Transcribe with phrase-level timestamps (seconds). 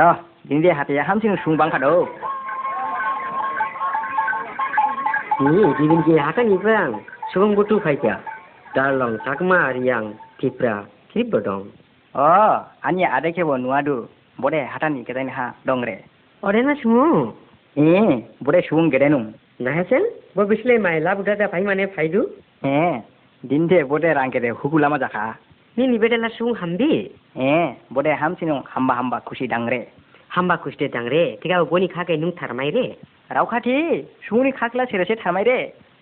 [0.00, 0.16] So,
[0.48, 2.08] ini dia hati yang hamsin sumbang kado.
[5.44, 7.04] Ini dia ini dia hati ni perang.
[7.28, 8.16] Sumbang butuh kaya.
[8.72, 11.68] Dalam sakma yang tipra tipra dong.
[12.16, 14.08] Oh, hanya ada ke bawa nuadu.
[14.40, 16.00] Boleh hati ni kita ini ha dong re.
[16.40, 17.36] Orang mana semua?
[17.76, 19.36] Eh, boleh sumbang kira nung.
[19.60, 20.00] Nah, sen,
[20.32, 21.04] boleh bisle mai.
[21.04, 22.24] Labu dah dah payah mana payah tu?
[22.64, 23.04] Eh,
[23.44, 25.36] dinte boleh rangkere hukulama jaka.
[25.76, 29.86] nini bedela sung hambi eh bode ham sino hamba hamba kushi dangre
[30.34, 32.86] hamba kushte dangre tiga boni khake nung tharmai re
[33.34, 35.58] rau khati sungni khakla serese tharmai re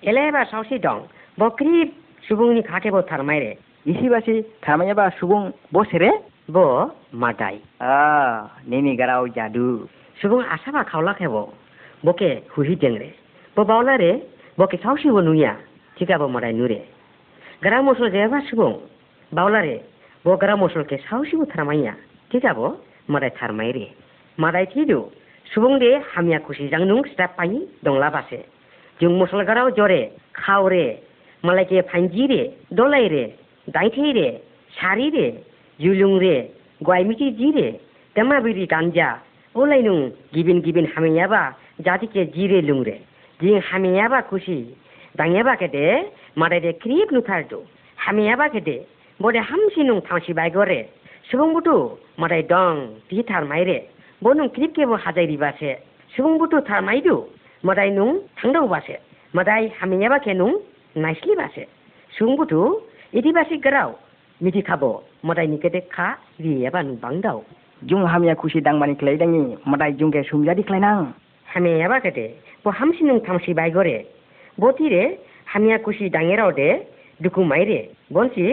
[0.09, 1.03] ele ba sausi dong
[1.39, 1.93] bokri
[2.29, 3.53] subungni khake bo tharmai re
[3.91, 6.11] isi basi tharmai ba subung bo sere
[6.49, 9.89] bo matai ah nini garau jadu
[10.21, 11.43] subung asa ba khawla khebo
[12.05, 13.11] boke huhi dengre
[13.57, 14.13] bo baula re
[14.59, 15.53] boke sausi bo nuya
[15.97, 16.81] tiga bo marai nure
[17.63, 18.77] garau mosro jeba subung
[19.33, 19.77] बाउलारे
[20.25, 21.93] बगरा मसलके सावसिबो थारमाइया
[22.31, 22.67] के जाबो
[23.11, 23.87] मादाय थारमाइ रे
[24.39, 24.99] मादाय थिदु
[25.47, 28.41] सुबुं दे हामिया खुसिजां नुं सिदाब पायि दंला बासे
[29.01, 30.01] जों मसलगाराव जरे
[30.35, 30.85] खावरे
[31.45, 32.41] मालायके फाइनजि रे
[32.73, 33.25] दलाय रे
[33.69, 34.29] दाइथे रे
[34.73, 35.27] सारि रे
[35.79, 36.35] जुलुं रे
[36.81, 37.69] गवाइमिथि जि रे
[38.17, 39.09] तेमाबिरि गान्जा
[39.55, 39.99] ओलाय नुं
[40.35, 41.43] गिबिन गिबिन हामियाबा
[41.85, 43.01] जातिके जिरे लुंरे
[43.41, 44.59] जिं हामियाबा खुसि
[45.19, 45.85] दाङियाबा केदे
[46.39, 47.59] मादाय दे क्रिब नुथारदु
[47.99, 48.77] हामियाबा केदे
[49.21, 50.79] বোধে হামছি নং থাকি বাইগরে
[51.29, 51.75] সুবংবুটু
[52.21, 52.73] মাদাই দং
[53.09, 53.79] তি থারমাইরে
[54.23, 55.71] বো নং ক্রিপ কেবো হাজাই দিবাসে
[56.13, 57.15] সুবংবুটু থারমাইদু
[57.65, 58.09] মাদাই নং
[58.39, 58.97] থাংদৌবাসে
[59.35, 60.51] মাদাই হামিয়াবাকে নং
[60.97, 61.65] নাইসলি বাসে
[62.13, 62.59] সুবংবুটু
[63.13, 63.91] ইদিবাসি গরাও
[64.41, 64.91] মিটি খাবো
[65.27, 66.07] মাদাই নিকেতে খা
[66.45, 67.39] রিয়েবা নু বাংদাও
[67.83, 71.01] জুং হামিয়া খুশি দাং মানি ক্লাই দাঙি মাদাই জুংকে সুমজা দিখলাইনাং
[71.47, 72.25] হামিয়াবা কেতে
[72.63, 73.97] বো হামছি নং থাংছি বাইগরে
[74.59, 75.03] বতিরে
[75.47, 76.69] হামিয়া খুশি দাঙেরাও দে
[77.21, 77.79] দুকু মাইরে
[78.15, 78.45] বনছি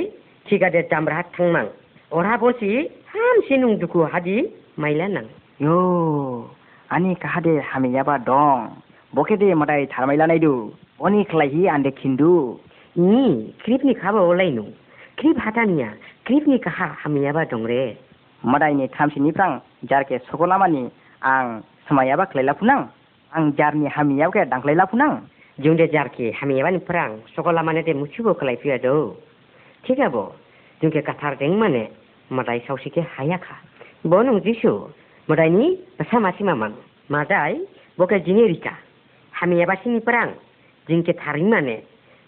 [0.48, 1.72] 티가데 잠라 탕망
[2.12, 5.28] 오라보시 함시농 두고 하디 마일라낭
[5.64, 6.50] 요
[6.88, 8.70] 아니 카하데 하미야바 동
[9.16, 12.60] 보케데 마다이 타마일라나이두 오니 클라히 안데 킨두
[12.98, 14.66] 니 크립니 가바 올라이누
[15.16, 15.94] 크립 하다니야
[16.26, 17.98] 크립니 카하 하미야바 동레
[18.42, 22.92] 마다이니 탐시니프랑 자르케 소골라마니 앙 스마야바 클라이라푸낭
[23.32, 28.96] 앙 자르니 하미야바 당클라이라푸낭 जोंदे जारखि हामियाबानि फोरां सकला माने दे मुथिबो खालायफैया दौ
[29.88, 30.24] ठीक है बो
[30.82, 31.84] जोंखे गाथारदों माने
[32.32, 33.56] मोदाय सावसिखे हायाखा
[34.06, 34.72] बो नों जिसु
[35.28, 35.66] मोदायनि
[36.04, 36.74] सामासिमामोन
[37.12, 37.54] मादाय
[37.98, 38.74] बके जिनि रिका
[39.34, 40.32] हामियाबासिनिफ्राय आं
[40.88, 41.76] जोंखे थारै माने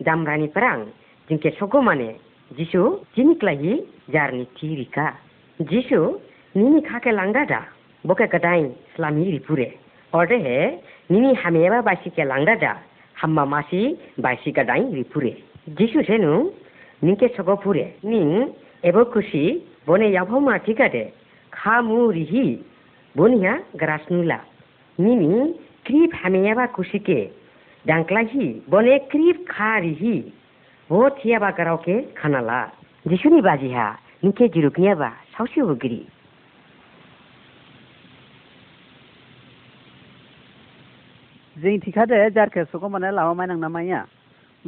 [0.00, 0.81] दामरानिफ्राय आं
[1.29, 2.09] जोंखे सगो माने
[2.51, 2.81] जिसु
[3.15, 3.73] जिनिक्लायि
[4.13, 5.05] जारनि थि रिका
[5.59, 5.99] जिसु
[6.55, 7.59] निनि खाके लांदादा
[8.03, 8.63] बके गदाय
[8.95, 9.67] स्लामि रिपुरे
[10.13, 10.57] अर्दे हे
[11.11, 12.71] निनि हामियाबा बासिके लांदादा
[13.15, 13.81] हम्मा मासी
[14.23, 15.33] बासी गदाई रिपुरे
[15.79, 16.31] जिसु सेनु
[17.01, 18.19] ನಿಂಕೆ ಸೊಗಪುರೆ ನೀ
[18.89, 19.43] ಎಬ ಖುಷಿ
[19.87, 21.03] ಬೊನೆ ಯಾವ ಮಾಟಿ ಕಡೆ
[21.53, 22.45] ಖಾ ಮೂರಿಹಿ
[23.15, 23.49] ಬೊನಿಯ
[23.75, 24.33] ಗ್ರಾಸ್ನುಲ
[24.97, 25.31] ನಿನಿ
[25.85, 27.19] ಕ್ರೀಪ್ ಹಮೆಯವ ಖುಷಿಕೆ
[27.85, 30.17] ಡಾಂಕ್ಲಾಹಿ ಬೊನೆ ಕ್ರೀಪ್ ಖಾರಿಹಿ
[30.89, 32.51] ಬೋ ಥಿಯಬ ಗರವಕೆ ಖಾನಲ
[33.05, 33.87] ಜಿಸುನಿ ಬಾಜಿಹಾ
[34.23, 35.03] ನಿಂಕೆ ಜಿರುಕ್ನಿಯಬ
[35.33, 36.01] ಸಾವಸಿ ಹೋಗಿರಿ
[41.55, 43.99] जों थिखादो जारखो सुखौ माने लावा मायनां ना माया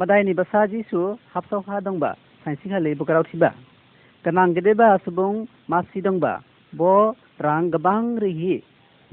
[0.00, 1.00] मदाय बसाजी सू
[1.32, 2.10] हाफसा दंबा
[2.46, 3.48] सैसीखाली बुकाराव थीबा
[4.24, 5.32] गनांग गेदेबा सुबुं
[5.70, 6.30] मासी दंबा
[6.72, 6.92] बो
[7.40, 8.54] रां गबां रिहि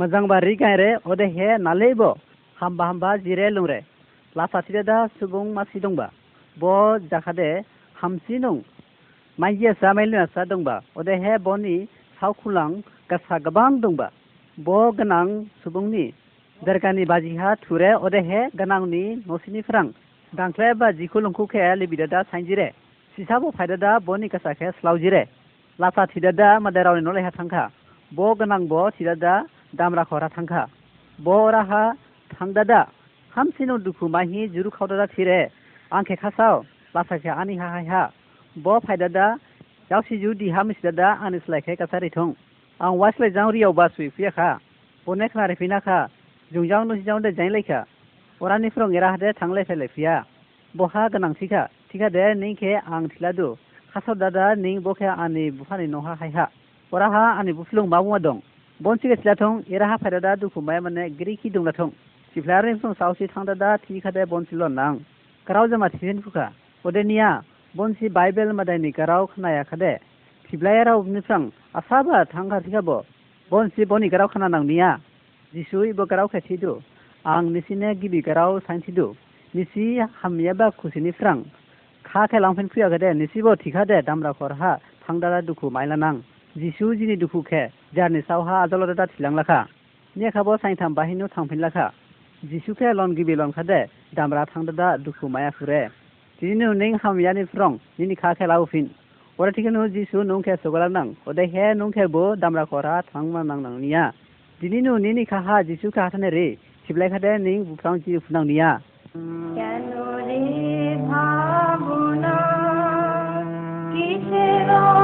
[0.00, 2.10] मजांग बा रिगायरे ओदे हे नालेबो
[2.58, 3.80] हामबा हामबा जिरे लुरे
[4.36, 6.08] लाफाथिदे दा सुबुं मासी दंबा
[6.58, 6.72] बो
[7.12, 7.50] जाखादे
[7.96, 8.56] हामसी नों
[9.38, 11.78] माइये सामेल नसा दंबा ओदे हे बनि
[12.18, 12.70] सावखुलां
[13.12, 14.12] गसा गबां दंबा
[14.58, 15.28] बो गनां
[15.62, 16.10] सुबुंनि
[16.60, 19.96] दरकानि बाजिहा थुरे ओदे हे गनांनि नसिनि फ्रांग
[20.34, 22.68] दांख्लाया बाजिखौ लंखौखाया लिबिदादा साइनजिरे
[23.18, 25.24] सिसाबो फायदादा बनि कासाखाया स्लावजिरे
[25.80, 27.64] लाथा थिदादा मादारावनि नलेहा थांखा
[28.12, 29.34] ब गोनां ब थिदादा
[29.74, 30.64] दामरा खरा थांखा
[31.20, 31.82] बो राहा
[32.32, 32.82] थांदा
[33.34, 35.40] हम सिनो दुखु माही जुरु खावदादा थिरे
[35.92, 36.56] आं खेखासाव
[36.96, 39.26] लाथाखे आनि बो फायदा फायदादा
[39.92, 42.34] जावसि जुदि हामिसिदादा आनि स्लायखाय कासारि थं
[42.80, 44.50] आं जाउ रियाव बासुइ खारे फैयाखा
[45.08, 46.00] अनेक नारिफिनाखा
[46.52, 47.80] दे नुसिजां लाइखा
[48.42, 50.16] อูรานิฟรงเอราฮเดทังเลเฟเลฟิยา
[50.78, 53.48] บอฮากนังซิกาติกาเดนิงเคอังติลาดู
[53.92, 56.46] คาซดาดานิงบคอานิบุฟานิโนฮาไฮฮา
[57.02, 58.38] ราฮาอานิบุฟลุงาบมาดง
[58.84, 61.90] บอนซิกลาทงเอราฮาฟดาดูคุมายมันเนกรีคีดุงลาทง
[62.32, 63.72] ซิฟลารินงซาวซีทังดาดา
[64.04, 64.94] คาเดบอนซิลอนนัง
[65.56, 66.48] ราวจมาเซนฟา
[66.82, 67.26] โอเดเนีย
[67.78, 69.86] บอนซิไบเบลมาดนิราวนายาคาเด
[70.48, 71.42] ซิฟลายราอุนิง
[71.76, 72.98] อาซาบาทังกาิกาบอ
[73.52, 74.78] บอนซิบอนิราวนานังเนี
[74.84, 74.86] ย
[77.28, 79.06] आं नोंसिना गिबि गेटाव थांसिदु
[79.54, 81.38] नोंसि खुशी खुसिनि फ्रां
[82.06, 84.72] खाखे लांफिन फैयाखै दे नोंसिबो थिखा दे दामराखर हा
[85.04, 86.16] थांदारा दुखु माइलानां
[86.56, 87.64] जिसु जिनि दुखुखे
[87.96, 89.60] जारनि सावहा आजलदा दा थिलांलाखा
[90.16, 91.88] नेखाबो साइथाम बाहिनो थांफिनलाखा
[92.74, 93.64] खे लन गिबि लनखा
[94.14, 95.82] दामरा थांदादा दुखु मायाखुरे
[96.40, 98.86] जिनु नों हामैयानि फ्रं जिनि खाखे लाबोफिन
[99.40, 103.60] अरे ठीक नो जिसु नंखे सगला नां ओदे हे नंखे बो दामरा खरा थांमा नां
[103.62, 104.06] नांनिया
[104.60, 105.92] दिनि नो निनि खाहा जिसु
[105.98, 106.48] रे
[106.90, 108.66] ชิบไลคะเดนิงบุฟองจีฟนองเนีย
[109.58, 109.94] กันโน
[110.30, 110.44] รี
[111.08, 111.28] พา
[111.86, 112.40] บุนา
[113.94, 114.30] กิเช
[114.68, 114.97] โร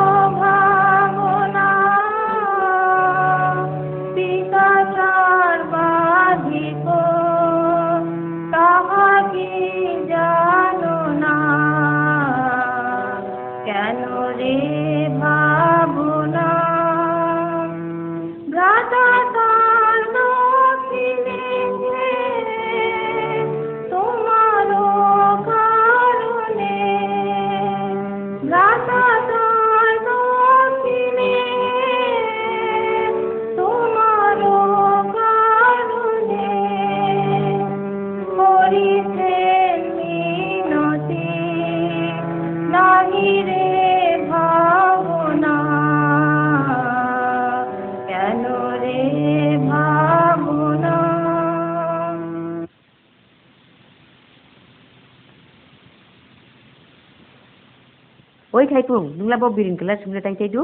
[58.73, 60.61] थायखौ नोंलाय बाव बिरिंखौलाय सोंनो थायथायदो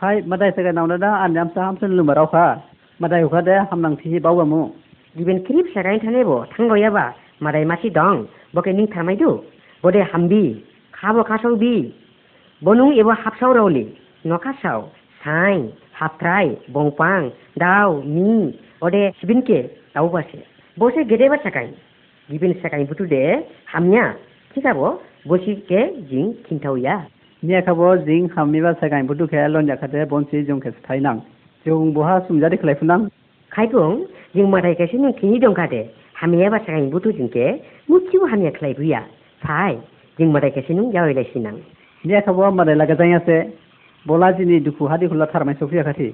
[0.00, 2.44] हाय मादाय सगा नावना दा आन सा हामसन लुमाराव खा
[3.00, 4.60] मादाय हुखा दे हामनांथि बावबामु
[5.16, 7.04] गिबेन क्रिप सगाय थानेबो थांगयाबा
[7.40, 8.16] मादाय मासि दं
[8.54, 9.30] बके निं थामायदो
[9.84, 10.42] बदे हामबि
[10.94, 11.74] खाबो खासाव बि
[12.62, 13.84] बनुं एबो हाबसाव रावलि
[14.26, 14.80] नखासाव
[15.20, 15.56] साइ
[15.94, 16.48] हाफ्राय
[16.70, 17.20] बंपां
[17.58, 18.32] दाउ नि
[18.82, 19.58] अदे सिबिनके
[19.94, 20.40] दाउबासे
[20.76, 21.68] বসে গেটে বা সাকাই
[22.28, 23.22] গিবেন সাকাই বুটু দে
[23.66, 24.04] হামিয়া
[24.50, 24.88] ঠিক আবো
[25.28, 25.80] বসি কে
[26.10, 26.96] জিং খিনথাউয়া
[27.42, 31.14] नियाखाबो जिं खामनिबा सागां बुटु खाया लन जाखाते बनसि जों खेस थाइनां
[31.66, 32.98] जों बहा सुमजारि खलायफुनां
[33.50, 33.94] खायगं
[34.36, 35.80] जों माथाय खायसे नों खिनि दंखादे
[36.16, 37.46] हामिया बासागां बुटु जिंके
[37.90, 39.00] मुथिबो हामिया खलायबुया
[39.42, 39.74] फाय
[40.18, 41.54] जों माथाय खायसे नों जावैलायसिनां
[42.04, 43.38] नियाखाबो माथाय लागा जायासे
[44.06, 46.08] बलाजिनि दुखु हादि खुला थारमाय सफैया खाथि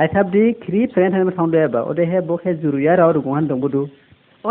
[0.00, 3.84] लायथाबदि ख्रिब सायना थांनो थांदो एबा अदेहे बखे जुरुया राव रुगुहान दंबुदु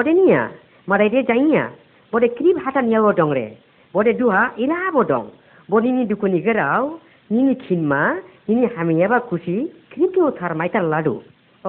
[0.00, 0.45] अदेनिया
[0.88, 1.65] माथाय दे जायनिया
[2.13, 3.45] बदे ख्रिब हाथानियाव दं रे
[3.94, 5.30] बदे दुहा इलाबो दं
[5.69, 6.86] बनिनि दुखुनि गोराव
[7.30, 8.01] निनि खिनमा
[8.50, 9.57] निनि हामियाबा खुसि
[9.91, 11.13] क्रिमटि उथार माइतार लाडु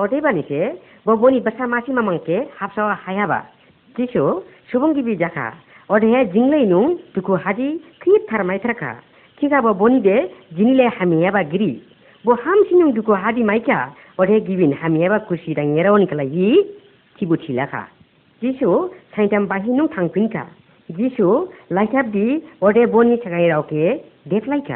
[0.00, 0.61] अदेबानिके
[1.07, 3.39] बबनि बसा मासि मामांके हाबसावा हायाबा
[3.95, 4.23] जिसु
[4.71, 5.47] सुबुंगिबि जाखा
[5.91, 6.81] अदेहे जिंलै नु
[7.15, 7.69] दुखु हाजि
[8.03, 8.93] क्रिप थार माइथारखा
[9.39, 10.17] खिगाबो बनिदे
[10.57, 11.71] जिनिले हामियाबा गिरि
[12.25, 13.79] बो हामसिनु दुखु हादि माइका
[14.19, 16.49] अदेहे गिबिन हामियाबा खुसि दाङेरावनिखलायि
[17.17, 17.83] थिबुथिलाखा
[18.43, 18.69] जिसु
[19.15, 20.45] साइदाम बाहिनु थांफिनखा
[20.97, 21.51] যিশু
[21.69, 22.57] 라이탑디
[22.61, 24.05] 어데 보니 차가이라오케
[24.29, 24.76] 데플라이카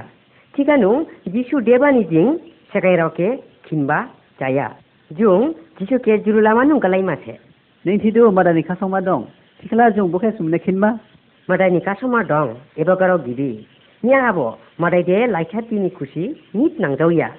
[0.54, 1.06] 티가누
[1.32, 2.40] 지수 데바니징
[2.72, 4.10] 차가이라오케 킨바
[4.38, 4.76] 자야
[5.16, 7.38] 중 지수케 주르라마누 갈라이마세
[7.84, 9.28] 넹티도 마다니 카송마 동
[9.60, 10.98] 티클라 중 보케 숨네 킨마
[11.46, 13.66] 마다니 카송마 동 에버가로 기비
[14.04, 14.56] 니아하보
[14.76, 17.34] 마다이데 라이탑디니 쿠시 닛 낭자우야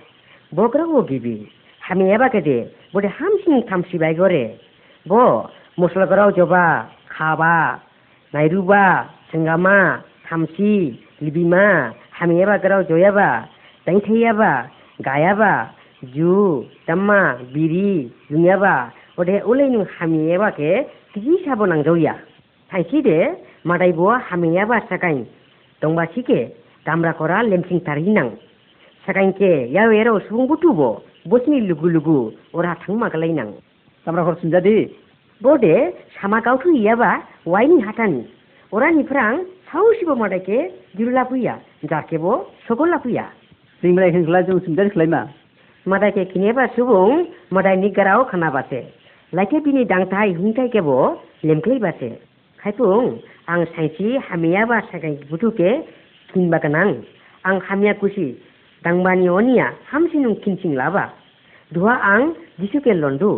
[0.56, 1.48] 보그라고 기비
[1.80, 2.72] 하미 에바게데
[2.92, 4.58] 보데 함신 탐시 바이거레
[5.08, 5.48] 보
[5.76, 7.82] 모슬가라오 조바 খাবা
[8.34, 13.48] nairuba sengama hamsi libima hamiaba garau joyaba
[13.86, 14.70] tangtheyaba
[15.06, 15.70] gayaba
[16.14, 22.16] ju tamma biri jungaba ode uleinu hamiaba ke tiji sabo nangjoya
[22.72, 23.18] thaisi de
[23.64, 25.26] madai bo hamiaba sakain
[25.82, 26.52] tongba sike
[26.86, 28.32] tamra kora lemsing tarinang
[29.06, 33.54] sakain ke yawero subung butubo bosni lugu lugu ora thangma kalainang
[34.06, 34.90] tamra khor sunjadi
[35.46, 35.74] ಬೋಡೆ
[36.16, 37.04] ಶಮಗಾವ್ತು ಇಯವ
[37.54, 38.22] ವೈನಿ ಹಟಾನಿ
[38.72, 39.36] ಒರಾನಿಫ್ರಾಂ
[39.70, 40.58] ಸಾವುಶಿಬ ಮಾಡಕ್ಕೆ
[40.98, 41.50] ಗಿರುಲಾಪುಯ್ಯ
[41.92, 42.34] ಜಾಕೆಬೋ
[42.68, 43.22] ಸೊಗೊಲ್ಲಾಪುಯ್ಯ
[43.84, 45.22] ಸಿಂಗ್ಲೈ ಹಿಂಗ್ಲಾ ಜಂ ಸಿಮ್ದಾರಿ ಖ್ಲೈಮಾ
[45.86, 47.10] মাদাইকে কিনেবা সুবুং
[47.52, 48.82] মাদাইনি গারাও খানা বাসে
[49.34, 50.96] লাইকে বিনি দাংতাই হুংতাই কেবো
[51.48, 52.10] লেমক্লাই বাসে
[52.60, 53.02] খাইপুং
[53.54, 55.70] আং সাইছি হামিয়া বা সাকাই বুটুকে
[56.30, 56.90] কিনবা গানাং
[57.44, 58.28] আং হামিয়া কুসি
[58.84, 61.06] দাংবানি অনিয়া হামসিনুং কিনচিং লাবা
[61.72, 62.22] ধুয়া আং
[62.60, 63.32] দিসুকে লন্ডু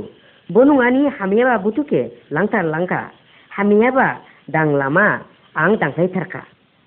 [0.50, 3.12] bonuani hamiaba butuke langtar langka
[3.52, 4.22] hamiaba
[4.48, 5.20] dang lama
[5.56, 6.44] ang dangkai tarka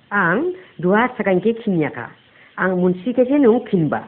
[0.09, 2.09] ang dua sakanke kinyaka
[2.57, 4.08] ang munsi ke jenu kinba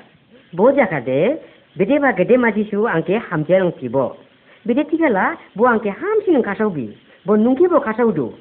[0.57, 1.37] boja kade
[1.76, 4.17] bede ba gede maji su angke hamje long tibo
[4.64, 6.88] bede tigala bo angke hamsin kasau bi
[7.29, 8.33] bo nungke bo kasau do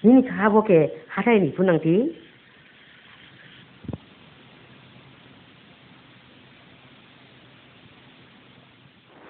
[0.02, 2.08] nini khabo ke hatai ni punang ti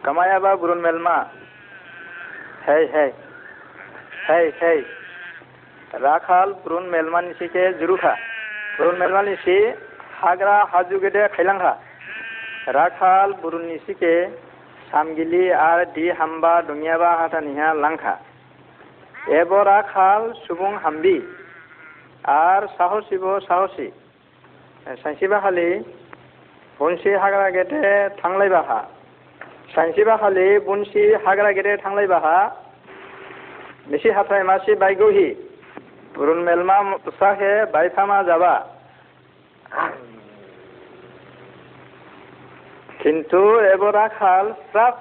[0.04, 1.28] Kamaya ba burun melma.
[2.66, 3.11] Hey, hey.
[4.28, 4.80] Hey, hey.
[5.96, 8.14] Rakhal burun melma nisi ke juruha.
[8.78, 9.73] Burun melma nisi
[10.20, 11.78] hagra haju gede khailangha.
[12.68, 14.28] Rakhal burun nisi ke
[14.92, 18.18] samgili ar di hamba dunia ba hata niha langha.
[19.40, 21.25] Ebo rakhal subung hambi.
[22.26, 23.92] Ar sahosi bo sahosi.
[25.02, 25.84] Sansiba khali.
[26.78, 27.80] বনশি হাগ্রা গেটে
[28.20, 28.80] থাংলাইবাহা
[29.75, 32.37] सानसेबाखालि बनसि हाग्रा गेदेर थांलायबाहा
[33.90, 35.28] मेसे हाथाइ मासे बायगौहि
[36.14, 36.78] पुरुन मेलमा
[37.12, 38.54] साखे बायफामा जाबा
[43.00, 43.40] কিন্তু
[43.66, 45.01] এবরা খাল সাপ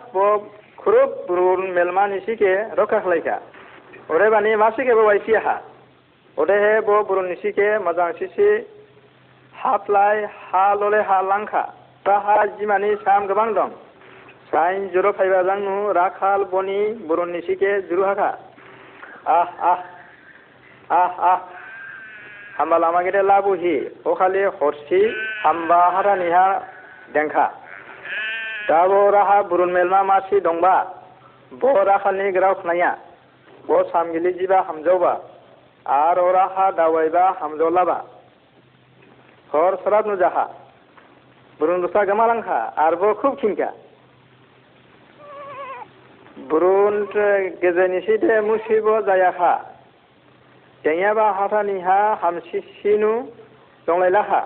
[0.77, 3.37] খুরুপ রুল মেলমা নিশিকে রক্ষা খালাইখা
[4.09, 5.55] ওরে বানি মাসিকে বাইসি আহা
[6.37, 8.49] ওরে হে বো বুরুন নিশিকে মজাং সিসি
[9.53, 11.63] হাফলাই হাললে হালাংখা
[12.05, 13.69] তাহা জিমানি সাম গোবাং দं
[14.53, 16.79] साइन जिर' फाइभआ जांनु राखाल बनि
[17.03, 18.27] बरननि सिके जुरुहाखा
[19.29, 19.79] आह आह
[20.89, 21.39] आह आह
[22.55, 23.73] हामबा लामा गेदे लाबुहि
[24.05, 24.99] अखालि हरसि
[25.39, 26.43] हामबा हारानिहा
[27.13, 27.45] देंखा
[28.67, 30.75] दाबो राहा बुरुन मेलमा मासि दंबा
[31.51, 32.91] ब राखालनि गोराव खनाया
[33.65, 35.13] ब सामगिलि जिबा हामजौबा
[35.85, 37.97] आरो राहा दावायबा हामजौलाबा
[39.49, 40.45] हर सराब नुजाहा
[41.59, 43.71] बुरुन रुसा गोमालांखा आरोबाव खुब खिंखा
[46.49, 49.53] burunta gezenishide musibo zayaha
[50.83, 53.27] jengaba hataniha hamsisinu
[53.87, 54.41] jonglailaha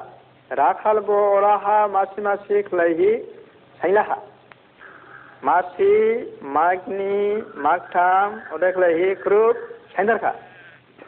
[0.59, 3.11] rakhalbo oraha masi मासि khlaihi
[3.81, 4.17] sailaha
[5.47, 5.93] मासि
[6.41, 7.43] magni
[7.65, 9.55] magtam odeklaihi krup
[9.95, 10.33] saindarkha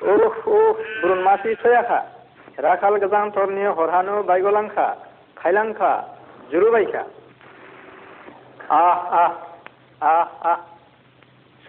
[0.01, 1.99] uh uh burun मासि sayakha
[2.65, 4.87] Rakhal gazan torni horhanu बायगलांखा
[5.39, 5.91] खायलांखा
[6.51, 7.03] जुरुबायखा
[8.69, 9.31] ah ah
[10.01, 10.59] ah ah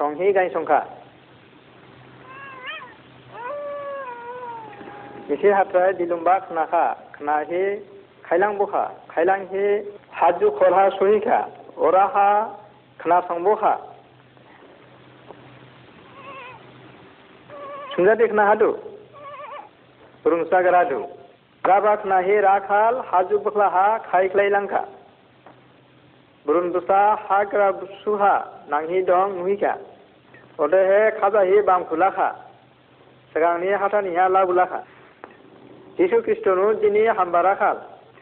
[0.00, 0.80] সংহি গাই সংখ্যা
[5.32, 7.62] এসে হাতায় দিলুম্বা খনাখা খনা হে
[8.24, 9.64] খাইলাং বোখা খাইলাং হে
[10.12, 11.40] হাজু খলহা সহিখা
[11.78, 12.28] ওরা হা
[13.00, 13.74] খনা সংবোখা
[17.92, 18.70] সুন্দর দেখনা হাদু
[20.24, 21.00] রুংসা গরাদু
[21.64, 24.82] রাবা খনা হে রাখাল হাজু বখলা হা খাই খাইলাংখা
[26.46, 27.54] ব্ৰুন্দা শাক
[27.96, 28.34] চুহা
[28.68, 29.72] নাঙি দং নুহিখা
[30.58, 32.28] অদেহে খাজাহি বাম খোলা খা
[33.32, 34.80] চেগাংনি হাঠা নিহা লাবোলা খা
[35.96, 37.78] যীশু খ্ৰীষ্টনো যিনি হাম্বাৰা খাল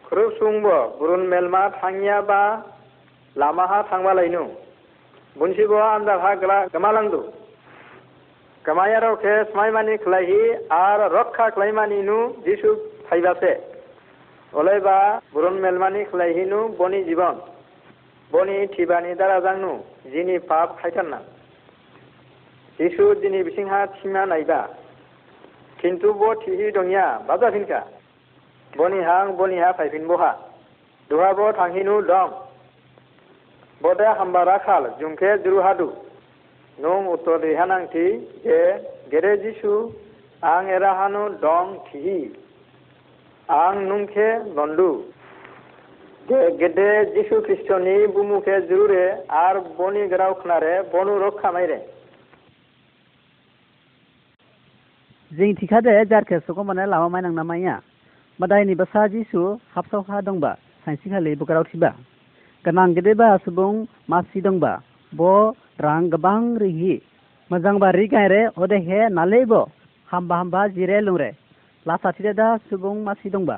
[0.07, 0.67] খ্ৰুব চুংব
[0.99, 2.41] বৰুণ মেলমা থাঙিয়া বা
[3.37, 4.45] লামাহা থাংবা লাইনো
[5.37, 7.21] বুনচিব আঞ্জা হাগ্ৰা গমালাংদো
[8.65, 10.41] গমায়াৰ খে স্মাই মানি খেলাইহি
[10.79, 12.71] আৰু ৰক্ষা খেলাই মানিনো যীশু
[13.07, 13.53] থাইবাছে
[14.53, 14.99] অলে বা
[15.33, 17.37] বৰুণ মেলমানি খেলাইহিনো বনি জীৱন
[18.31, 19.73] बनि थिबानि दारा जांनु
[20.11, 21.21] जिनि पाप खायथारना
[22.79, 24.61] जिसु दिनै बिसिंहा थिमा नायबा
[25.79, 27.81] खिन्थु ब थिहि दंया बा जाफिनखा
[28.73, 30.31] बनिहां बनिहा फायफिनबहा
[31.11, 32.37] दुहाब थांहिनु दं
[33.81, 35.88] बदे हाम्बारा खाल जुंखे जुरुहादु
[36.79, 38.07] नों उत्तर देहानांथि
[38.45, 38.59] जे
[39.11, 39.75] गेरे जिसु
[40.47, 42.19] आं एराहानु दं थिहि
[43.49, 44.29] आं नुंखे
[44.55, 44.91] लन्दु
[46.29, 49.05] গেদে যীশু খ্ৰীষ্টনি বুমুখে জোৰে
[49.38, 51.79] আৰু বনি গ্ৰাও খনাৰে বনু ৰক্ষা মাৰে
[55.31, 57.77] জিং ঠিকা দে জাৰকে চকু মানে লামা মাই নাংনা মাইয়া
[58.38, 59.41] বাদাইনি বাচা যিছু
[59.75, 60.53] হাফচাওহা দংবা
[60.87, 61.91] চাইচি খালি বোকাৰ উঠিবা
[62.65, 62.88] গানাং
[63.17, 63.73] বা চুবুং
[64.09, 64.73] মাছি দংবা
[65.12, 65.21] ব
[65.81, 66.95] ৰাং গবাং ৰিহি
[67.50, 69.55] মজাং বা ৰি গাইৰে অদে হে নালেই ব
[70.09, 71.31] হামবা জিৰে লংৰে
[71.87, 73.57] লাচাঠিৰে দা চুবুং মাছি দংবা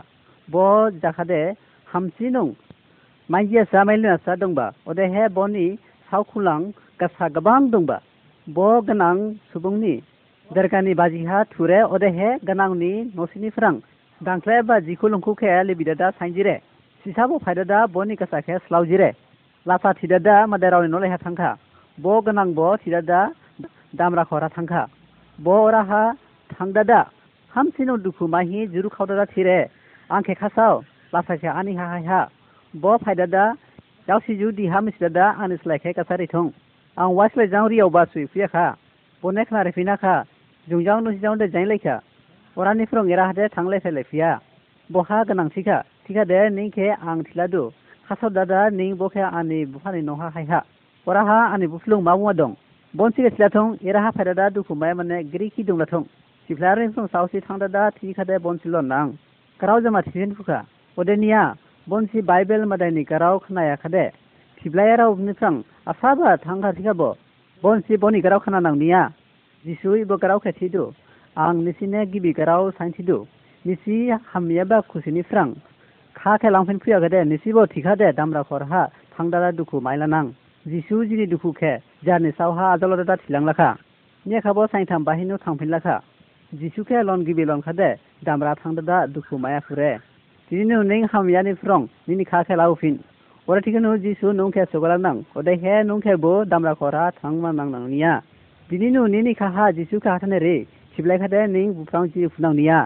[0.48, 0.54] ব
[1.02, 1.24] জাখা
[1.92, 2.44] हमसी नौ
[3.28, 4.34] माइजिया सामने सा
[5.14, 5.66] हे बनी
[6.08, 6.64] सौखुलांग
[7.00, 7.98] कसा गबांग दंगा
[8.46, 9.94] बो गनांग सुबुंगनी
[10.50, 13.74] दरकानी बाजीहा थुरे उदय हे गनांगनी नोसिनी फ्रां
[14.20, 16.54] दांखलाय बाजीखु लंखु खे लिबिदादा थांजिरे
[17.04, 19.10] सिसाबो फायदादा बनी कसा खे स्लाउजिरे
[19.66, 21.50] लाफा थिदादा मदेरावनि नले हे थांखा
[21.98, 23.20] बो गनांग बो थिदादा
[23.98, 24.82] दामरा खरा थांखा
[25.38, 26.02] बो राहा
[26.50, 27.00] थांदादा
[27.52, 29.58] हमसिनो दुखु माही जुरु खावदादा थिरे
[30.10, 30.82] आंखे खासाव
[31.12, 32.20] लाफायसा आनि हा हा हा
[32.74, 33.44] बो फायदा दा
[34.08, 36.46] जाव सिजु दि हा मिसला दा आनि स्लायखाय कासारि थों
[36.96, 38.26] आं वास्लाय जाव रियाव बासु
[39.22, 40.14] बने खोनारै फिनाखा
[40.66, 41.96] जुंजाव नुसिजाव दे जाय लायखा
[42.56, 44.30] अरानिफ्राव एरा हादे थांलाय फैलाय फिया
[44.90, 47.62] बहा गोनांथिखा थिखा दे नैखे आं थिलादु
[48.08, 52.54] हासाव दादा नों बखे आंनि बुफानि नहा और अराहा आंनि बुफ्लुं मा मुवा दं
[52.94, 56.02] बन सिगासिलाथं फायदा दा दुखु माया माने ग्रिखि दंलाथं
[56.48, 59.06] सिफ्लारिफ्राव सावसि थांदादा थिखादे बनसिल नां
[59.60, 60.58] कराव जमा थिफिन फुखा
[61.00, 61.42] अदेनिया
[61.86, 64.04] बनसि बाइबेल मदायनिका राव खोनायाखदे
[64.60, 65.54] थिब्लाया रावनिफ्रां
[65.88, 67.08] आसाबा थांगाथिखाबो
[67.62, 69.00] बनसि बनिका राव खोनानांनिया
[69.64, 70.84] जिसु इबोका राव खेथिदु
[71.36, 73.16] आं निसिने गिबिका राव सानथिदु
[73.64, 73.96] निसि
[74.28, 75.48] हामियाबा खुसिनिफ्रां
[76.16, 77.64] खा खेलांफिन फैयाखदे निसिबो
[77.96, 78.82] दे दामरा खरहा
[79.14, 80.24] थांदारा दुखु माइलानां
[80.66, 81.72] जिसु जिनि दुखुखे
[82.04, 83.70] जारनि सावहा आजलदा दा थिलांलाखा
[84.26, 85.96] नेखाबो साइथाम बाहिनो थांफिनलाखा
[86.52, 87.90] जिसुखे लन गिबि लनखादे
[88.24, 89.92] दामरा थांदादा दुखु मायाखुरे
[90.50, 92.98] sinu neng ham yani frong nini kha kha lau fin
[93.46, 96.72] ora tikan ho ji su nong kha sogala nang oda he nong kha bo damra
[96.80, 98.14] khora thangma nang nang nia
[98.68, 100.56] dini nu nini kha ha ji su kha thane re
[100.92, 102.80] chiblai kha de ning bu frong ji phunang nia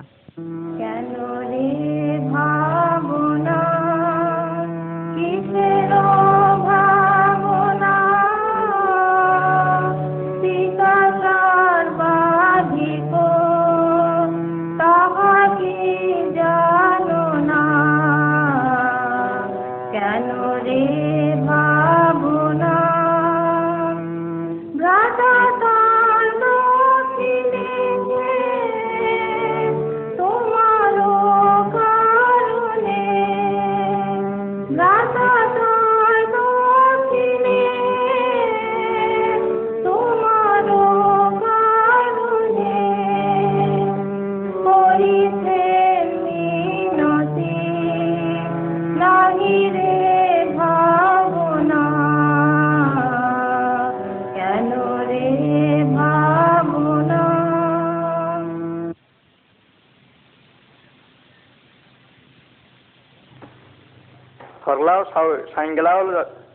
[0.80, 1.23] yanu
[34.74, 35.23] Nada.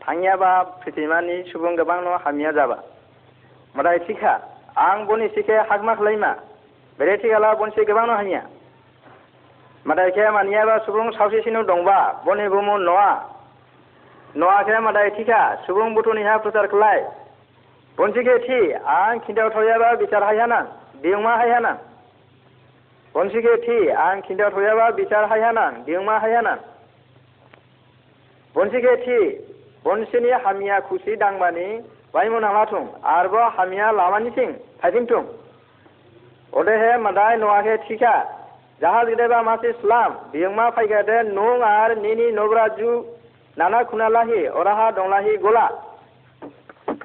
[0.09, 0.51] थाङियाबा
[0.81, 2.77] फ्रिथिमानि सुबुं गोबां न' हामिया जाबा
[3.75, 4.31] मदाय थिखा
[4.75, 6.31] आं बन इसेखे हाखमा खालायमा
[6.99, 8.41] बेरे थिखाला बन इसे गोबां न' हामिया
[9.85, 13.09] मदाय खे मानियाबा सुबुं सावसेसिनो दंबा बन एबो मन नङा
[14.33, 16.99] नङा खे मदाय थिखा सुबुं बुथुनि हा प्रसार खालाय
[17.97, 18.59] बन इसेखे थि
[18.89, 20.59] आं खिन्थायाव थायाबा बिचार हायहाना
[21.03, 21.73] बिहुमा हायहाना
[23.15, 26.55] बन इसेखे थि आं खिन्थायाव थायाबा बिचार हायहाना बिहुमा हायहाना
[28.55, 29.19] बन इसेखे थि
[29.85, 31.67] বনশিনী হামিয়া খুচি দাংবানি
[32.13, 32.83] বাইম নামাথুং
[33.09, 34.49] আরবো হামিয়া লামানি সিং
[34.81, 35.23] থাকিমথুং
[36.53, 38.15] ওদেহে মাদাই নোয়াহে ঠিকা
[38.81, 42.27] জাহাজ গেদেবা মাসে সুলাম বিয়মা ফাইগাদে নং আর নিনি
[42.77, 42.91] জু
[43.57, 45.65] নানা খুনালাহি ওরাহা দংলাহি গোলা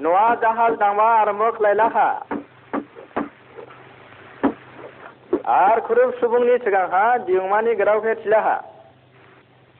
[0.02, 2.08] নোয়া জাহাজ দাংবা আরম্ভ খাইলাহা
[5.58, 8.56] আর খুরুব সুবুংনি সিগাংহা জিউমানি গেরাউহে ঠিলাহা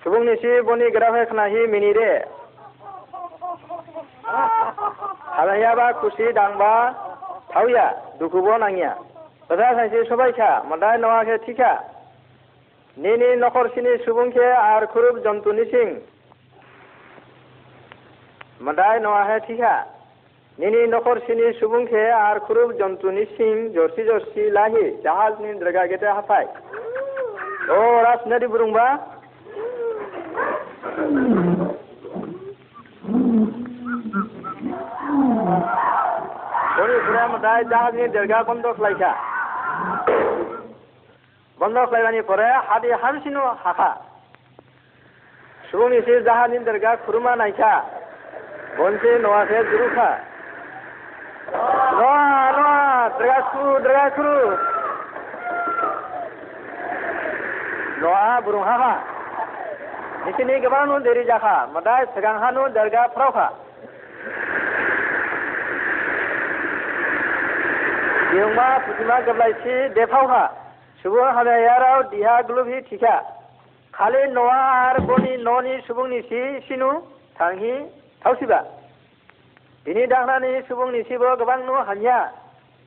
[0.02, 2.10] সুবুংনি সি বনি গেরাউহে খনাহি মিনিরে
[4.24, 6.72] थालायाबा खुसि दांबा
[7.50, 7.86] थाविया
[8.18, 8.92] दुखुबो नाङिया
[9.46, 11.72] खोथा सानसे सबाइखा मोदाय नङाखे थिखा
[12.96, 15.88] निनि नखरसिनि सुबुंखे आर खुरुब जन्तुनि सिं
[18.64, 19.74] मोदाय नङाखे थिखा
[20.58, 27.80] निनि नखरसिनि सुबुंखे आर खुरुब जन्तुनि सिं जरसि जरसि लाहि जाहाजनि द्रोगा गेटे हाफाय अ
[28.02, 28.86] राजनारि बुरुंबा
[36.74, 39.10] ঘূৰি ফুৰে মতাই যাওঁ দেৰগা বন্ধ চলাইছা
[41.58, 43.90] বন্ধ চলাই পৰে হাতী সাৰিছিনো শাখা
[45.64, 47.72] চুৰুঙ ইছে যাহা নি দেৰগা খুৰমা নাইছা
[48.76, 50.10] বঞ্চে নোৱাছে জুৰুখা
[58.44, 58.94] বুৰুহাখা
[60.24, 63.46] নিচিনি গোবানো দেৰি যাখা মদায় চিগাংহানো দেৰগা ফ্ৰাওখা
[68.34, 70.44] बेवमा फुथिमा गबलायसि देफावहा
[71.04, 73.14] सुबु हाबे याराव दिहा ग्लुबि थिखा
[73.94, 76.90] खाले नोआ आर गनि ननि सुबुंनि सि सिनु
[77.36, 77.72] थांहि
[78.22, 78.58] थावसिबा
[79.86, 82.18] बिनि दाखनानि सुबुंनि सिबो गबां नो हानिया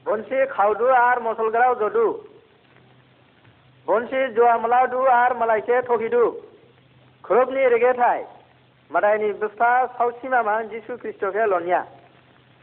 [0.05, 2.07] बनसि खावदु आर मसलग्राव जदु
[3.87, 6.23] बनसि जोआ मलादु आर मलायसे थखिदु
[7.23, 8.25] ख्रबनि रेगेथाय
[8.91, 11.81] मादायनि बुस्ता सावसिमा मा जिसु ख्रिस्टखे लनिया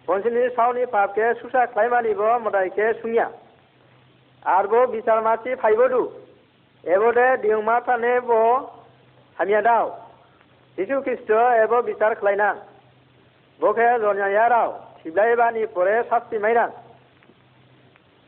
[0.09, 3.27] বঞ্চিনি চাউনি পাপকে চুচা খাই মানিব মদাইকে চুঙিয়া
[4.47, 6.03] আর বো বিচার মাছি ফাইব দু
[6.85, 8.31] এবদে ডিউমা ফানে ব
[9.37, 9.87] হামিয়া দাও
[10.79, 11.31] যীশু খ্রিস্ট
[11.63, 12.49] এব বিচার খাইনা
[13.61, 14.71] বকে জনিয়া রাও
[14.99, 16.65] সিবলাই বানি পরে শাস্তি মাইনা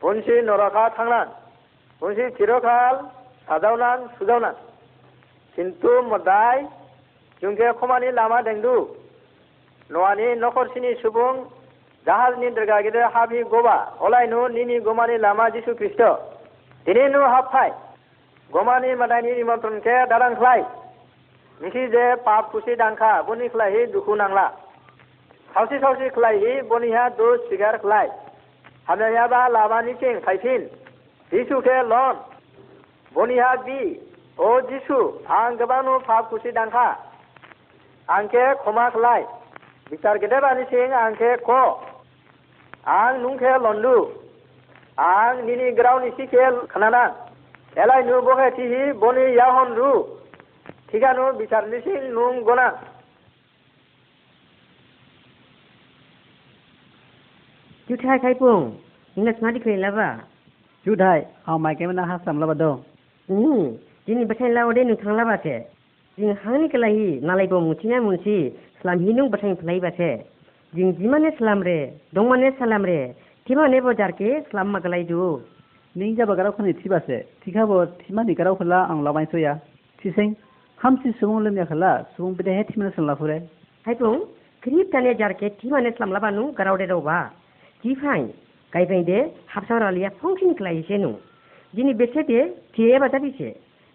[0.01, 1.21] বঞ্চি নরখা থাংনা
[2.01, 2.95] বঞ্চি চিরকাল
[3.47, 4.51] সাজাওনান সুজাওনা
[5.57, 6.57] কিন্তু মদাই
[7.41, 8.75] জুমকে খমানি লামা দেংদু
[9.89, 11.33] নয়ানি নখরসিনি সুবং
[12.07, 16.01] জাহাজনি দৰ্গা গেদে হাবি গোবা অলাই নু নি গোমানি লামা যীশু খ্ৰীষ্ট
[16.85, 17.71] দিনে নু হাফাই
[18.49, 20.61] গোমানি মাদাইনি নিমন্ত্ৰণ কে দাৰাং খ্লাই
[21.59, 24.45] মিছি যে পাপ কুচি ডাংখা বনি খ্লাই হি দুখু নাংলা
[25.49, 28.07] সাউচি সাউচি খ্লাই হি বনিহা দু চিগাৰ খ্লাই
[28.87, 30.61] হানাইয়াবা লামানি চিং খাইছিল
[31.31, 32.15] যীশু কে লন
[33.15, 33.81] বনিহা দি
[34.41, 34.97] অ যীশু
[35.37, 36.87] আং গবানু পাপ কুচি ডাংখা
[38.09, 39.21] আংকে ক্ষমা খ্লাই
[39.91, 41.51] বিচার গেদে বানিছিং আংকে ক
[42.89, 43.95] อางนุงแคลอนดู
[45.01, 47.09] อางนินีกราวนิสิเคลขนาดนั้น
[47.75, 49.91] เอลัยนูบ่แค่ที่หีบ่นียาหอนรู
[50.89, 52.67] ทีกันบิชารนิสินุงกนา
[57.87, 58.59] จุดยไปุง
[59.15, 60.09] นนสมาิเคลา
[60.85, 62.53] จุดยเอาไมค์กมนฮสบ
[63.29, 63.59] อืม
[64.05, 65.47] จินีบดนงลาท
[66.15, 67.41] จิานกลีนาล
[70.73, 71.77] সালাম রে
[72.59, 72.99] সালাম রে
[73.47, 75.21] থিমানে বজার কে সালাম ಸ್ಲಾಮ್ দু
[75.95, 77.71] নিং জাবা গারাও খনি থিবাসে ತಿಖಾಬ
[77.99, 79.53] থিমানি গারাও খলা আং লাবাই সয়া
[79.99, 80.27] থিসেং
[80.79, 83.37] হামসি সুমুং লোমিয়া খলা সুমুং বিদে হে থিমানে সামলা ফুরে
[83.85, 84.13] হাইপং
[84.63, 87.19] ক্রিপ তানে জার কে থিমানে সালাম সামলা গারাও দে দবা
[87.83, 88.21] জি ফাই
[88.73, 89.17] গাইবাই দে
[89.53, 90.51] হাফসারালিয়া ফংশন
[90.87, 91.11] জে নু
[91.73, 92.39] জিনি বেছে দে
[92.73, 93.47] থিয়ে বাজা দিছে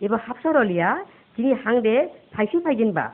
[0.00, 0.88] এবার হাফসারালিয়া
[1.34, 1.94] জিনি হাং দে
[2.34, 3.06] ফাইসি ফাইজিন বা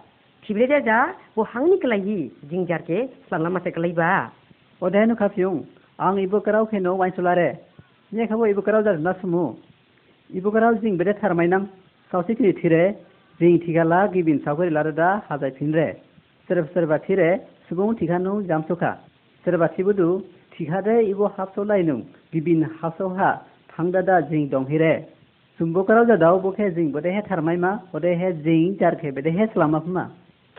[0.50, 1.02] जा
[1.36, 1.44] वो
[1.78, 2.16] कलाई
[2.50, 4.08] जिंग जार के सलाला मासे कलाइबा
[4.80, 5.52] ओदे नु खाफियों
[6.00, 7.48] आं इबो कराव खेनो वाइसुलारे
[8.12, 9.42] ये खबो इबो कराव जा ना सुमु
[10.30, 11.60] इबो कराव जिंग बेरे थारमाइनां
[12.12, 12.82] सावसे खिनि थिरे
[13.40, 15.86] जिंग थिगाला गिबिन सावगरि लारदा हाजाय फिनरे
[16.48, 17.28] सोरब सोरबा थिरे
[17.68, 18.92] सुबुं थिखानु जामसुखा
[19.44, 20.08] सोरबा थिबुदु
[20.54, 21.96] थिखादे इबो हाफसो लाइनु
[22.32, 23.28] गिबिन हाफसौहा
[23.72, 24.94] थांदादा जिं दंहिरे
[25.60, 29.46] सुम्बो कराव जा दाव बखे जिंग बदे हे थारमाइमा बदे हे जिंग जारखे बदे हे
[29.52, 30.06] सलामा फुमा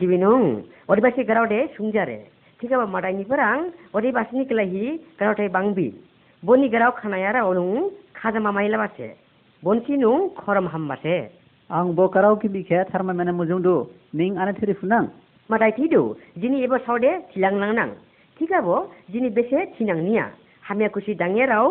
[0.00, 2.10] 기비농 어디 바시 그라우데 숭자레
[2.60, 5.78] 티가 마다니퍼랑 어디 바시니 클라히 그라우테 방비
[6.42, 9.16] 보니 그라우 카나야라 오농 카자마 마일라바세
[9.62, 11.30] 본티농 커럼 함바세
[11.70, 15.06] ang bo karaoke bi khe tharma mena mujung do ning ana thiri funang
[15.50, 16.02] Madai থিদু
[16.40, 17.88] যিনি এব সাউডে থিলাং লাংনাং
[18.36, 18.66] ঠিকাব
[19.12, 20.24] যিনি বেশে থিনাং নিয়া
[20.66, 21.66] হামিয়া কুশি ডাঙে রাও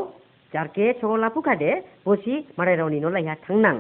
[0.54, 1.72] যারকে সগলা পুকাদে
[2.06, 3.76] বসি মারাই রাও নিনো লাইহা থাংনাং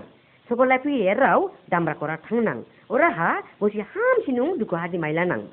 [0.50, 5.46] sekolah pi erau ya, dan kora tangnang oraha bosi ham sinung duku hadi mailanang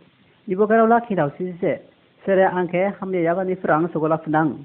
[0.49, 1.85] ibokaro tau sih sise
[2.25, 4.65] sere angke hamne yagani frang sekolah fnang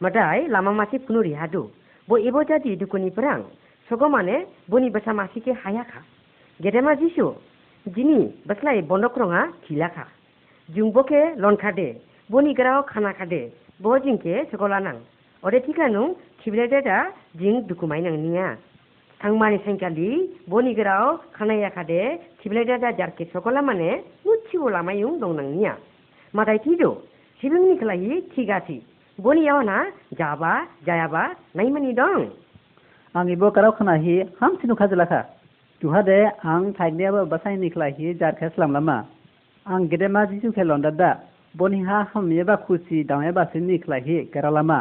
[0.00, 1.68] Madai, lama masih punuri hadu
[2.06, 3.44] bo ibo jadi duko ni frang
[3.90, 6.06] soko mane boni basa masih ke hayaka
[6.62, 7.34] gedema jisu
[7.90, 10.06] jini baslai bondokronga khilaka
[10.70, 11.98] jungboke lonkade
[12.30, 13.50] boni garao kana kade
[13.82, 14.46] bo jingke
[14.54, 15.02] nang.
[15.42, 18.56] ore tikanu kiblededa jing duku mainang niya
[19.20, 20.08] थां मानिसांखालि
[20.48, 22.00] बनिगराव खानाय आखादे
[22.40, 23.90] थिब्लायदा दाजारके सकला माने
[24.26, 25.72] मुथिबो लामायुं दं नोंनिया
[26.34, 26.90] मादाय थिजौ
[27.40, 28.78] सिबिंनि खोलाहि थिगाथि
[29.18, 29.76] बनियाव ना
[30.16, 30.52] जाबा
[30.86, 31.22] जायाबा
[31.56, 32.24] नायमानि दं
[33.14, 35.20] आंनि बकाराव खोनाहि हामसि नुखाजोलाखा
[35.82, 36.18] तुहादे
[36.46, 38.96] आं थाइनायाबो बासायनि खोलाहि जारखाया स्लामलामा
[39.66, 41.10] आं गेदेमा जिजु खेलन्दा दा
[41.56, 44.78] बनिहा हामियाबा खुसि दावयाबासो निखलाहि गेरालामा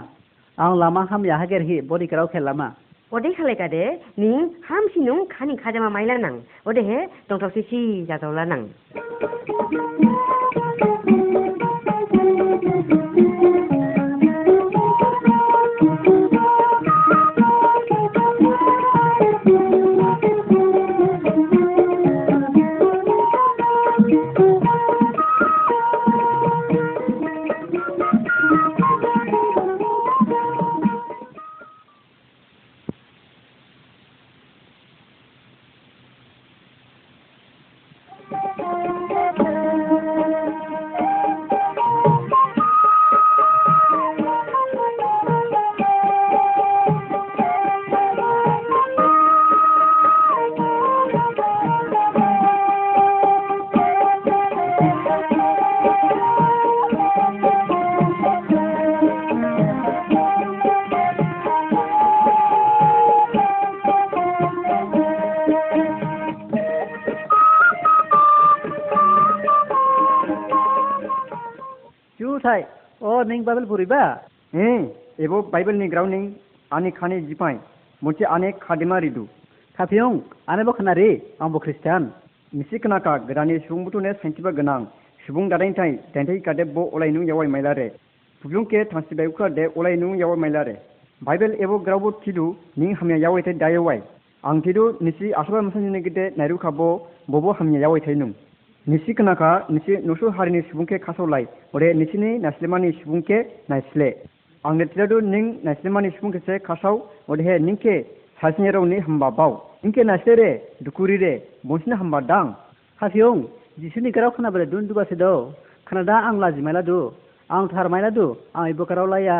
[0.57, 2.67] आं लामा हामिया हागेरहि बनिगराव खेलामा
[3.09, 6.29] 我得看那个的，您还不是侬看你看的嘛买了呢？
[6.63, 8.55] 我得嘿，东头西西家走了呢。
[73.59, 74.03] ट्राभेल बोरैबा
[74.55, 74.67] हे
[75.23, 76.21] एबो बाइबलनि ग्राउन्डनि
[76.71, 77.55] आनि खानि जिपाइ
[78.01, 79.23] मोनसे आने खादिमा रिदु
[79.77, 80.19] खाफियं
[80.47, 81.07] आनेबो खोनारि
[81.41, 82.01] आंबो ख्रिस्टान
[82.53, 84.79] मिसि खोनाका गोदानि सुबुंबोथ'ने साइन्टिफा गोनां
[85.19, 87.87] सुबुं दादायनिथाय दाइनथाय कादेब बो अलायनु यावाय माइलारे
[88.41, 90.75] पुब्लुंके थांसिबायखौ कादे अलायनु यावाय माइलारे
[91.21, 92.45] बाइबल एबो ग्राउबो थिदु
[92.79, 93.99] निं हामिया यावायथाय दायवाय
[94.43, 96.87] आं थिदु निसि आसबा मसानिनि गिदे नायरुखाबो
[97.29, 98.31] बबो हामिया यावायथाय नुं
[98.87, 99.49] निसि खोनाखा
[99.69, 101.43] नुसु हारिनि सुबुंखे खासावलाय
[101.75, 103.37] अरे निसिनि नास्लिमानि सुबुंखे
[103.69, 104.09] नायस्ले
[104.63, 105.17] आं नेटिलादु
[106.67, 106.95] खासाव
[108.41, 109.51] सासिनि हम्बा बाव
[109.83, 110.49] निंखे नास्ले रे
[110.83, 111.33] दुकुरि रे
[111.67, 112.45] बंसिनि हम्बा दां
[113.01, 113.35] हासियों
[113.79, 115.33] जिसुनि गाराव दुन दुगासे दौ
[115.87, 116.97] खोनादा आं लाजिमायला दु
[117.49, 119.37] आं थारमायला दु आं इबोकाराव लाया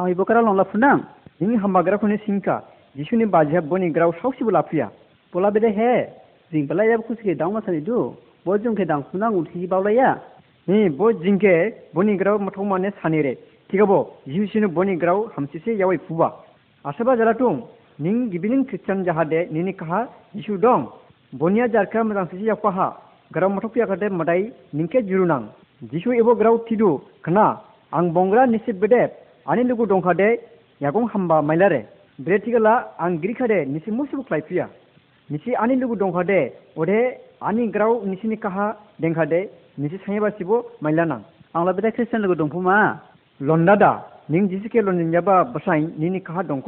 [0.00, 0.96] आं इबोकाराव लंला फुनां
[1.40, 2.56] निंनि हम्बा गारावखौनि सिंखा
[2.96, 4.86] जिसुनि बाजिहाब बनि गाराव सावसिबो लाफैया
[5.32, 5.92] बोला बेदे हे
[6.52, 7.98] जिंबालाय खुसिखे दाउ मासानि दु
[8.48, 10.10] bo jungke dangsu nangu tiji bawlaya
[10.68, 11.54] ni bo jingke
[11.94, 13.32] boni grau mathok mane sanere
[13.70, 13.98] tigabo
[14.36, 16.28] yusinu boni grau hamsise yawai fuba
[16.84, 17.58] asaba jalatung
[18.04, 20.00] ning gibiling christian jahade nini kaha
[20.36, 20.86] yisu dong
[21.40, 22.88] bonia jarka madang sisi yakwaha
[23.32, 24.42] grau mathok yakade madai
[24.78, 25.46] ningke jurunang
[25.92, 26.90] jisu ebo grau tidu
[27.26, 27.46] khna
[27.98, 29.20] ang bongra nisib bedep
[29.50, 30.28] ani lugu dongkhade
[30.84, 31.82] yagong hamba mailare
[32.18, 34.64] ब्रेटिकला आं गिरिखादे निसि मुसुबु ख्लायफिया
[35.30, 36.40] निसि आनि लुगु दंखादे
[36.80, 36.98] अदे
[37.40, 38.66] आनि ग्राव निसिनि काहा
[39.00, 39.40] देंखा दे
[39.78, 41.20] निसि साइ बासिबो माइला नां
[41.54, 42.76] आंला बेदा Christian लोगो दंफुमा
[43.40, 43.90] लन्दा दा
[44.30, 46.67] निं जिसिके लन निंजाबा बसाइ निनि काहा दंख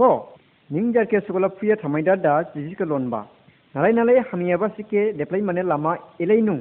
[0.71, 3.21] निं जारके सुगला फुया थामाइदा दा जिसिके लनबा
[3.75, 6.59] नालाय नालाय हामियाबा सिके देप्लाय माने लामा एलाय नुं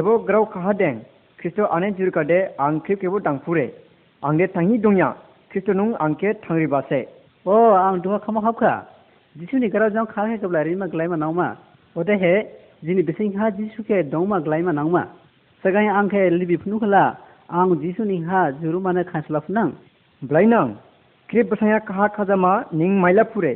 [0.00, 0.94] एबो ग्राव काहा दें
[1.38, 5.08] ख्रिस्ट आने जुरका दे आं खेबखेबो दांफुरे आं आंगे थाङि दंया
[5.50, 7.00] ख्रिस्ट नुं आंके थांरिबासे
[7.46, 8.72] अ आं दुहा खामा हाबखा
[9.36, 11.46] जिसुनि गाराव जां खाहे गब्ला रिमा ग्लाइमा नावमा
[11.96, 12.32] ओदे हे
[12.82, 15.02] जिनी दिनै बिसोरहा जिसुके दौमा ग्लायमा नांमा
[15.64, 17.02] सगाय आंखे लिबि लिबिफुनुखला
[17.52, 19.68] आं जिसुनिहा जुरुमानो खास्लाफनां
[20.22, 20.66] ब्लायनां
[21.28, 23.52] क्रिप बसाया कहा खाजामा निं माइलापुरे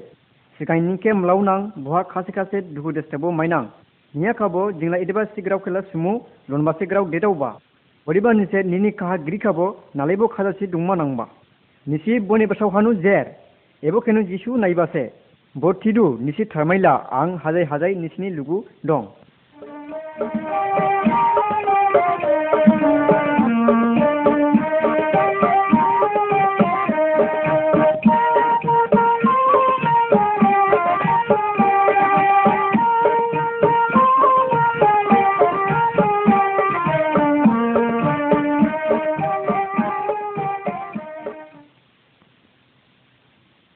[0.60, 3.64] सिगाय मलाउ मलावनां बुहा खासे खासे दुगु देस्टेबो माइनां
[4.14, 6.12] निया खाबो जिंला इदिबा सिग्राव खला सुमु
[6.50, 7.50] लोनबा सिग्राव देदावबा
[8.06, 9.66] बोरैबा निसे निनि कहा ग्रि खाबो
[9.96, 11.26] नालेबो खाजासि दुंमा नांबा
[11.86, 13.26] निसि बनि हानु जेर
[13.82, 15.04] एबो केनु जिसु नायबासे
[15.54, 18.56] भर्ती दु निशी थारमैला आं हाजाय हाजाय निशिनि लुगु
[18.86, 19.02] दं